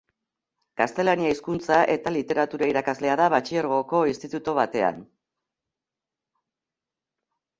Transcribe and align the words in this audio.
Gaztelania 0.79 1.33
Hizkuntza 1.33 1.75
eta 1.95 2.13
Literatura 2.15 2.69
irakaslea 2.71 3.17
da 3.21 3.27
batxilergoko 3.35 4.01
institutu 4.13 4.57
batean. 4.61 4.97